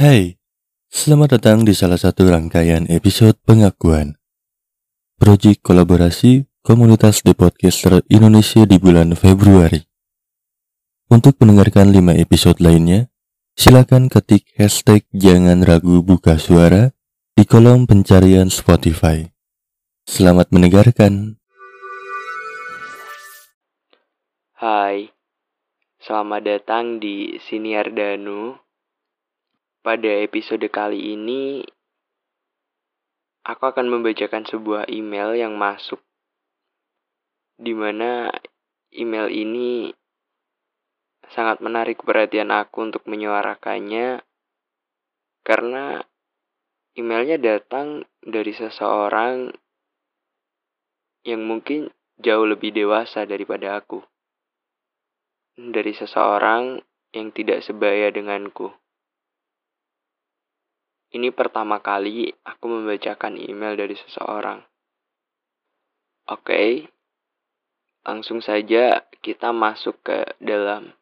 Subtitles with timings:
[0.00, 0.40] Hai,
[0.88, 4.16] selamat datang di salah satu rangkaian episode pengakuan.
[5.20, 9.84] Proyek kolaborasi komunitas The Podcaster Indonesia di bulan Februari.
[11.12, 13.12] Untuk mendengarkan 5 episode lainnya,
[13.60, 16.96] silakan ketik hashtag jangan ragu buka suara
[17.36, 19.28] di kolom pencarian Spotify.
[20.08, 21.36] Selamat mendengarkan.
[24.56, 25.12] Hai,
[26.00, 28.69] selamat datang di Siniar Danu.
[29.80, 31.64] Pada episode kali ini,
[33.48, 35.96] aku akan membacakan sebuah email yang masuk,
[37.56, 38.28] di mana
[38.92, 39.88] email ini
[41.32, 44.20] sangat menarik perhatian aku untuk menyuarakannya,
[45.48, 46.04] karena
[46.92, 49.48] emailnya datang dari seseorang
[51.24, 51.88] yang mungkin
[52.20, 54.04] jauh lebih dewasa daripada aku
[55.56, 56.84] dari seseorang
[57.16, 58.72] yang tidak sebaya denganku.
[61.10, 64.62] Ini pertama kali aku membacakan email dari seseorang.
[66.30, 66.86] Oke,
[68.06, 70.94] langsung saja kita masuk ke dalam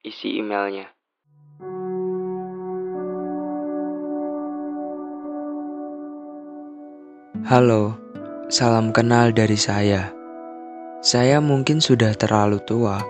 [0.00, 0.88] isi emailnya.
[7.44, 8.00] Halo,
[8.48, 10.08] salam kenal dari saya.
[11.04, 13.04] Saya mungkin sudah terlalu tua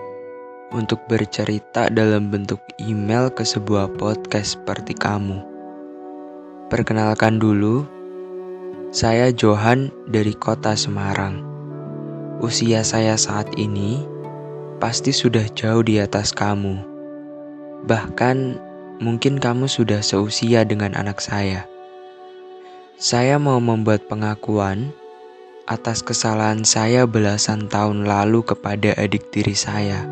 [0.75, 5.48] untuk bercerita dalam bentuk email ke sebuah podcast seperti kamu.
[6.69, 7.81] Perkenalkan dulu,
[8.93, 11.41] saya Johan dari kota Semarang.
[12.45, 14.05] Usia saya saat ini
[14.77, 16.77] pasti sudah jauh di atas kamu.
[17.89, 18.37] Bahkan
[19.01, 21.65] mungkin kamu sudah seusia dengan anak saya.
[23.01, 24.93] Saya mau membuat pengakuan
[25.65, 30.05] atas kesalahan saya belasan tahun lalu kepada adik tiri saya.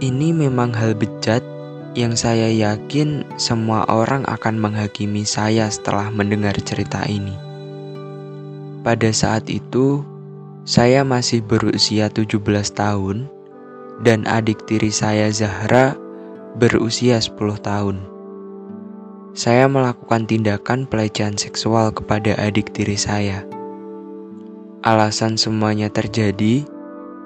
[0.00, 1.44] Ini memang hal bejat
[1.98, 7.34] yang saya yakin semua orang akan menghakimi saya setelah mendengar cerita ini.
[8.86, 10.06] Pada saat itu,
[10.62, 12.38] saya masih berusia 17
[12.72, 13.26] tahun
[14.06, 15.98] dan adik tiri saya Zahra
[16.56, 17.96] berusia 10 tahun.
[19.34, 23.46] Saya melakukan tindakan pelecehan seksual kepada adik tiri saya.
[24.82, 26.64] Alasan semuanya terjadi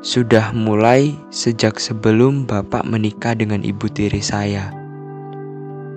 [0.04, 4.68] sudah mulai sejak sebelum bapak menikah dengan ibu tiri saya.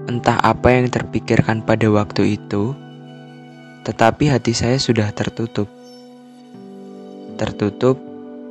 [0.08, 2.72] Entah apa yang terpikirkan pada waktu itu,
[3.84, 5.68] tetapi hati saya sudah tertutup.
[7.36, 8.00] Tertutup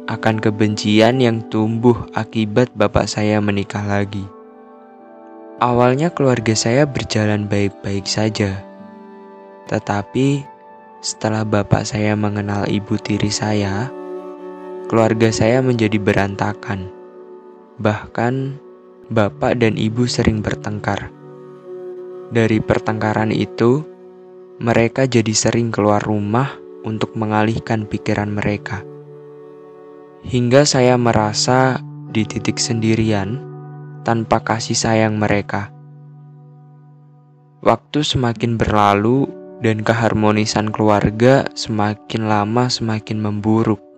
[0.04, 4.28] akan kebencian yang tumbuh akibat bapak saya menikah lagi.
[5.56, 8.60] Awalnya keluarga saya berjalan baik-baik saja.
[9.72, 10.44] Tetapi
[11.00, 13.88] setelah bapak saya mengenal ibu tiri saya,
[14.86, 16.90] keluarga saya menjadi berantakan.
[17.82, 18.34] Bahkan,
[19.10, 21.10] bapak dan ibu sering bertengkar.
[22.30, 23.82] Dari pertengkaran itu,
[24.58, 28.86] mereka jadi sering keluar rumah untuk mengalihkan pikiran mereka.
[30.26, 31.78] Hingga saya merasa
[32.10, 33.42] di titik sendirian
[34.06, 35.70] tanpa kasih sayang mereka.
[37.62, 39.26] Waktu semakin berlalu
[39.60, 43.95] dan keharmonisan keluarga semakin lama semakin memburuk.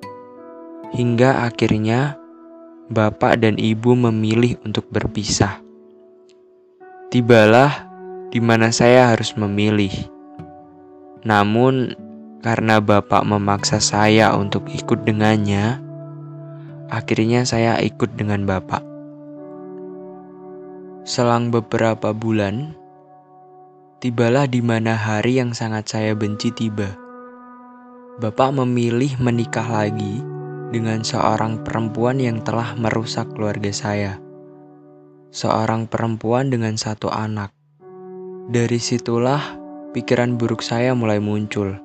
[0.88, 2.16] Hingga akhirnya
[2.88, 5.60] bapak dan ibu memilih untuk berpisah.
[7.12, 7.84] Tibalah
[8.32, 9.92] di mana saya harus memilih.
[11.24, 11.92] Namun,
[12.40, 15.76] karena bapak memaksa saya untuk ikut dengannya,
[16.88, 18.80] akhirnya saya ikut dengan bapak.
[21.04, 22.72] Selang beberapa bulan,
[24.00, 26.96] tibalah di mana hari yang sangat saya benci tiba.
[28.20, 30.37] Bapak memilih menikah lagi
[30.68, 34.20] dengan seorang perempuan yang telah merusak keluarga saya.
[35.32, 37.52] Seorang perempuan dengan satu anak.
[38.48, 39.40] Dari situlah
[39.92, 41.76] pikiran buruk saya mulai muncul.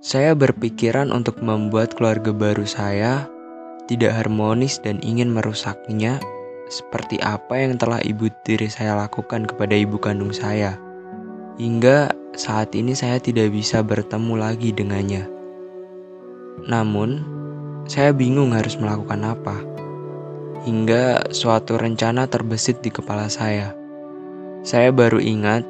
[0.00, 3.26] Saya berpikiran untuk membuat keluarga baru saya
[3.90, 6.22] tidak harmonis dan ingin merusaknya
[6.70, 10.78] seperti apa yang telah ibu tiri saya lakukan kepada ibu kandung saya.
[11.58, 15.26] Hingga saat ini saya tidak bisa bertemu lagi dengannya.
[16.70, 17.39] Namun,
[17.90, 19.58] saya bingung harus melakukan apa.
[20.62, 23.74] Hingga suatu rencana terbesit di kepala saya.
[24.62, 25.66] Saya baru ingat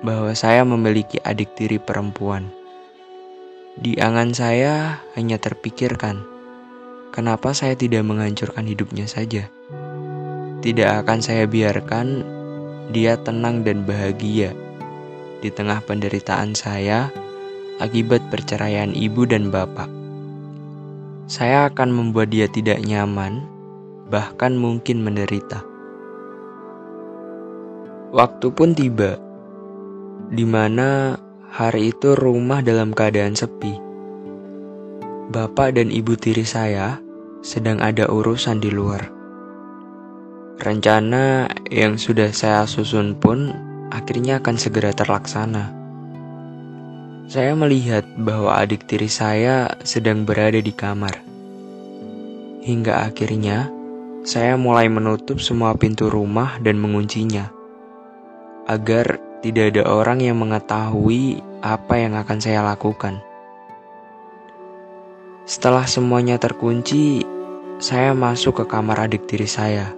[0.00, 2.48] bahwa saya memiliki adik tiri perempuan.
[3.76, 6.24] Di angan saya hanya terpikirkan,
[7.12, 9.52] kenapa saya tidak menghancurkan hidupnya saja.
[10.64, 12.24] Tidak akan saya biarkan
[12.88, 14.56] dia tenang dan bahagia
[15.44, 17.12] di tengah penderitaan saya
[17.84, 19.99] akibat perceraian ibu dan bapak.
[21.30, 23.46] Saya akan membuat dia tidak nyaman,
[24.10, 25.62] bahkan mungkin menderita.
[28.10, 29.14] Waktu pun tiba,
[30.26, 31.14] di mana
[31.46, 33.78] hari itu rumah dalam keadaan sepi.
[35.30, 36.98] Bapak dan ibu tiri saya
[37.46, 39.06] sedang ada urusan di luar.
[40.58, 43.54] Rencana yang sudah saya susun pun
[43.94, 45.79] akhirnya akan segera terlaksana.
[47.30, 51.22] Saya melihat bahwa adik tiri saya sedang berada di kamar.
[52.66, 53.70] Hingga akhirnya,
[54.26, 57.54] saya mulai menutup semua pintu rumah dan menguncinya.
[58.66, 63.22] Agar tidak ada orang yang mengetahui apa yang akan saya lakukan.
[65.46, 67.22] Setelah semuanya terkunci,
[67.78, 69.94] saya masuk ke kamar adik tiri saya.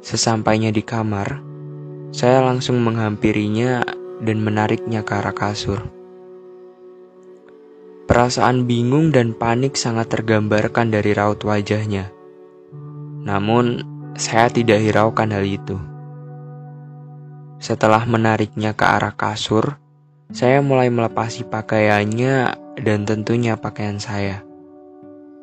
[0.00, 1.44] Sesampainya di kamar,
[2.08, 5.80] saya langsung menghampirinya dan menariknya ke arah kasur.
[8.10, 12.10] Perasaan bingung dan panik sangat tergambarkan dari raut wajahnya.
[13.22, 13.86] Namun,
[14.18, 15.78] saya tidak hiraukan hal itu.
[17.62, 19.78] Setelah menariknya ke arah kasur,
[20.34, 24.42] saya mulai melepasi pakaiannya dan tentunya pakaian saya.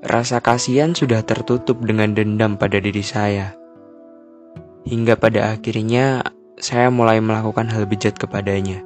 [0.03, 3.55] Rasa kasihan sudah tertutup dengan dendam pada diri saya.
[4.87, 8.81] Hingga pada akhirnya saya mulai melakukan hal bejat kepadanya.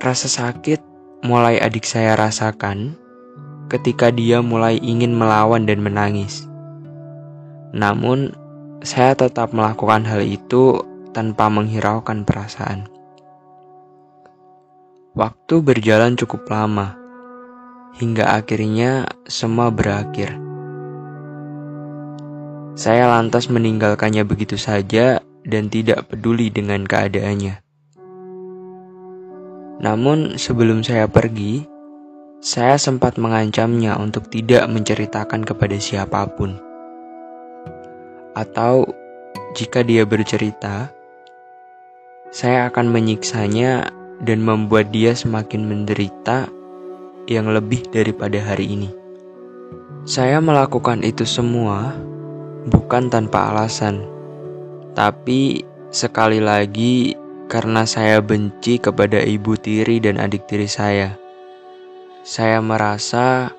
[0.00, 0.80] Rasa sakit
[1.20, 2.96] mulai adik saya rasakan
[3.68, 6.48] ketika dia mulai ingin melawan dan menangis.
[7.76, 8.32] Namun,
[8.80, 10.80] saya tetap melakukan hal itu
[11.12, 12.88] tanpa menghiraukan perasaan.
[15.12, 16.96] Waktu berjalan cukup lama,
[18.00, 20.32] hingga akhirnya semua berakhir.
[22.74, 27.60] Saya lantas meninggalkannya begitu saja dan tidak peduli dengan keadaannya.
[29.84, 31.64] Namun, sebelum saya pergi,
[32.44, 36.56] saya sempat mengancamnya untuk tidak menceritakan kepada siapa pun,
[38.36, 38.84] atau
[39.54, 40.90] jika dia bercerita,
[42.34, 43.88] saya akan menyiksanya
[44.22, 46.50] dan membuat dia semakin menderita
[47.30, 48.90] yang lebih daripada hari ini.
[50.04, 51.96] Saya melakukan itu semua
[52.68, 54.04] bukan tanpa alasan,
[54.94, 57.18] tapi sekali lagi
[57.50, 61.18] karena saya benci kepada ibu tiri dan adik tiri saya.
[62.24, 63.52] Saya merasa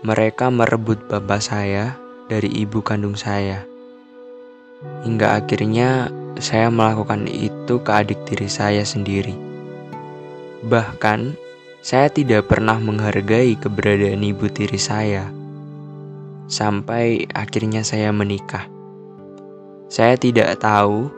[0.00, 3.68] mereka merebut bapak saya dari ibu kandung saya.
[5.04, 6.08] Hingga akhirnya
[6.40, 9.36] saya melakukan itu ke adik tiri saya sendiri.
[10.66, 11.36] Bahkan,
[11.82, 15.28] saya tidak pernah menghargai keberadaan ibu tiri saya.
[16.48, 18.71] Sampai akhirnya saya menikah.
[19.92, 21.12] Saya tidak tahu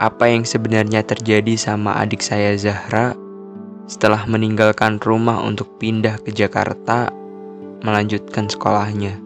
[0.00, 3.12] apa yang sebenarnya terjadi sama adik saya Zahra
[3.84, 7.12] setelah meninggalkan rumah untuk pindah ke Jakarta
[7.84, 9.20] melanjutkan sekolahnya.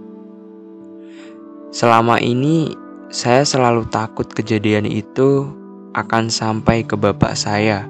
[1.70, 2.74] Selama ini
[3.14, 5.46] saya selalu takut kejadian itu
[5.94, 7.86] akan sampai ke bapak saya,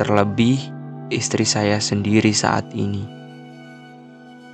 [0.00, 0.56] terlebih
[1.12, 3.04] istri saya sendiri saat ini.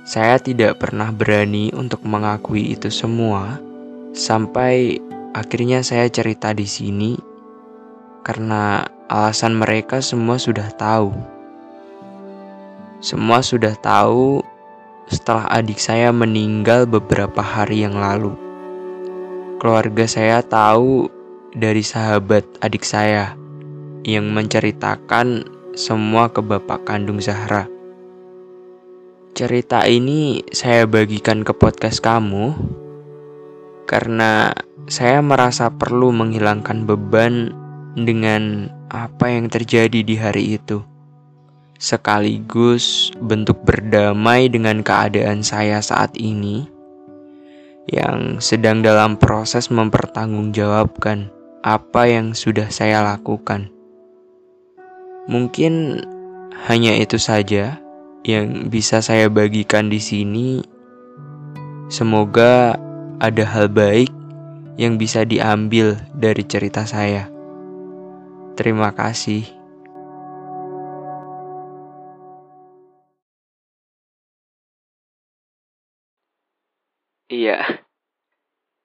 [0.03, 3.55] Saya tidak pernah berani untuk mengakui itu semua
[4.11, 4.99] sampai
[5.35, 7.19] akhirnya saya cerita di sini
[8.23, 11.11] karena alasan mereka semua sudah tahu.
[13.03, 14.39] Semua sudah tahu
[15.11, 18.31] setelah adik saya meninggal beberapa hari yang lalu.
[19.59, 21.11] Keluarga saya tahu
[21.51, 23.35] dari sahabat adik saya
[24.07, 25.43] yang menceritakan
[25.75, 27.67] semua ke bapak kandung Zahra.
[29.35, 32.55] Cerita ini saya bagikan ke podcast kamu
[33.83, 37.49] karena saya merasa perlu menghilangkan beban
[37.97, 40.85] dengan apa yang terjadi di hari itu.
[41.75, 46.69] Sekaligus bentuk berdamai dengan keadaan saya saat ini
[47.89, 51.29] yang sedang dalam proses mempertanggungjawabkan
[51.65, 53.69] apa yang sudah saya lakukan.
[55.25, 56.05] Mungkin
[56.69, 57.81] hanya itu saja
[58.21, 60.61] yang bisa saya bagikan di sini.
[61.89, 62.77] Semoga
[63.21, 64.24] ada hal baik
[64.75, 67.31] yang bisa diambil dari cerita saya.
[68.55, 69.47] Terima kasih.
[77.25, 77.83] Iya,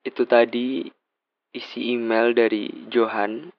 [0.02, 0.88] itu tadi
[1.52, 3.52] isi email dari Johan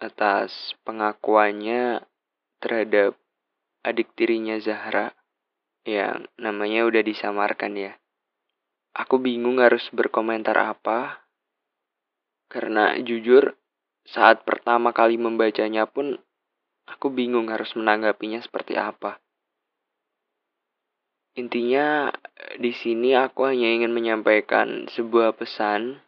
[0.00, 2.02] atas pengakuannya
[2.58, 3.14] terhadap
[3.84, 5.14] adik tirinya Zahra
[5.86, 7.92] yang namanya udah disamarkan ya.
[8.96, 11.27] Aku bingung harus berkomentar apa
[12.48, 13.56] karena jujur
[14.08, 16.16] saat pertama kali membacanya pun
[16.88, 19.20] aku bingung harus menanggapinya seperti apa.
[21.38, 22.10] Intinya
[22.58, 26.02] di sini aku hanya ingin menyampaikan sebuah pesan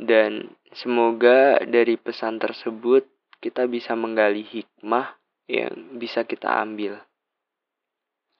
[0.00, 3.04] Dan semoga dari pesan tersebut
[3.44, 5.12] kita bisa menggali hikmah
[5.44, 7.04] yang bisa kita ambil.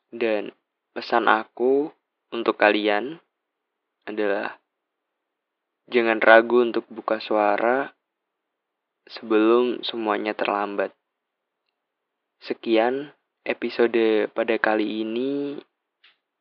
[0.09, 0.57] Dan
[0.97, 1.93] pesan aku
[2.33, 3.21] untuk kalian
[4.09, 4.60] adalah
[5.91, 7.91] jangan ragu untuk buka suara
[9.11, 10.95] sebelum semuanya terlambat.
[12.39, 13.11] Sekian
[13.43, 15.59] episode pada kali ini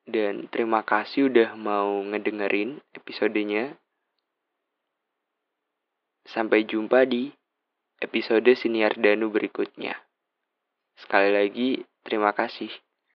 [0.05, 3.73] dan terima kasih udah mau ngedengerin episodenya.
[6.29, 7.33] Sampai jumpa di
[7.99, 9.97] episode Siniar Danu berikutnya.
[10.93, 11.69] Sekali lagi,
[12.05, 12.69] terima kasih.